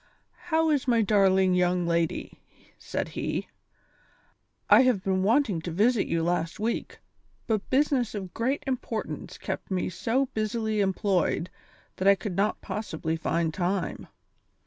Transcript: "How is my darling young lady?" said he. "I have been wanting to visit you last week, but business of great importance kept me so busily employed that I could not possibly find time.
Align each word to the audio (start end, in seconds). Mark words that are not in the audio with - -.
"How 0.49 0.71
is 0.71 0.87
my 0.87 1.03
darling 1.03 1.53
young 1.53 1.85
lady?" 1.85 2.41
said 2.79 3.09
he. 3.09 3.49
"I 4.67 4.81
have 4.81 5.03
been 5.03 5.21
wanting 5.21 5.61
to 5.61 5.71
visit 5.71 6.07
you 6.07 6.23
last 6.23 6.59
week, 6.59 6.97
but 7.45 7.69
business 7.69 8.15
of 8.15 8.33
great 8.33 8.63
importance 8.65 9.37
kept 9.37 9.69
me 9.69 9.91
so 9.91 10.25
busily 10.33 10.81
employed 10.81 11.51
that 11.97 12.07
I 12.07 12.15
could 12.15 12.35
not 12.35 12.61
possibly 12.61 13.15
find 13.15 13.53
time. 13.53 14.07